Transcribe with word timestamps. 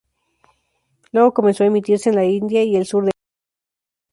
Luego 1.11 1.31
comenzó 1.35 1.63
a 1.63 1.67
emitirse 1.67 2.09
en 2.09 2.15
la 2.15 2.25
India 2.25 2.63
y 2.63 2.75
el 2.75 2.87
Sur 2.87 3.03
de 3.05 3.11
Asia. 3.11 3.29